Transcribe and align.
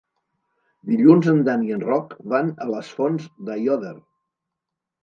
Dilluns 0.91 1.29
en 1.33 1.43
Dan 1.49 1.67
i 1.67 1.75
en 1.75 1.85
Roc 1.91 2.17
van 2.35 2.51
a 2.67 2.71
les 2.73 2.91
Fonts 2.99 3.31
d'Aiòder. 3.51 3.97